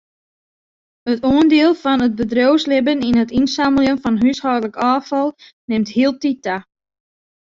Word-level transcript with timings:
It 1.13 1.25
oandiel 1.31 1.73
fan 1.81 2.03
it 2.05 2.15
bedriuwslibben 2.21 3.03
yn 3.09 3.19
it 3.23 3.33
ynsammeljen 3.39 3.99
fan 4.05 4.17
húshâldlik 4.23 4.79
ôffal 4.87 5.29
nimt 5.71 5.93
hieltyd 5.97 6.41
ta. 6.49 6.57